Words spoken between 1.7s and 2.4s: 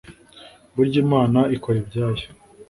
ibyayo